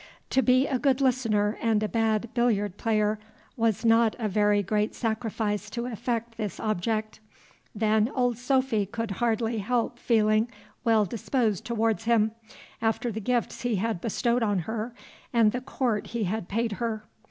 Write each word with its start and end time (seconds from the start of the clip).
To 0.31 0.41
be 0.41 0.65
a 0.65 0.79
good 0.79 0.99
listener 0.99 1.59
and 1.61 1.83
a 1.83 1.87
bad 1.87 2.27
billiard 2.33 2.75
player 2.77 3.19
was 3.55 3.85
not 3.85 4.15
a 4.17 4.27
very 4.27 4.63
great 4.63 4.95
sacrifice 4.95 5.69
to 5.69 5.85
effect 5.85 6.37
this 6.37 6.59
object. 6.59 7.19
Then 7.75 8.09
old 8.15 8.39
Sophy 8.39 8.87
could 8.87 9.11
hardly 9.21 9.59
help 9.59 9.99
feeling 9.99 10.49
well 10.83 11.05
disposed 11.05 11.65
towards 11.65 12.05
him, 12.05 12.31
after 12.81 13.11
the 13.11 13.21
gifts 13.21 13.61
he 13.61 13.75
had 13.75 14.01
bestowed 14.01 14.41
on 14.41 14.61
her 14.65 14.95
and 15.31 15.51
the 15.51 15.61
court 15.61 16.07
he 16.07 16.23
had 16.23 16.47
paid 16.49 16.71
her. 16.81 17.05